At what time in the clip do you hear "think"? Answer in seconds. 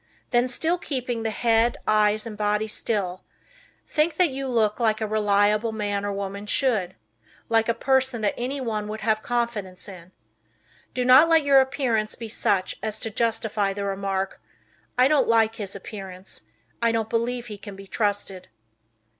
3.85-4.15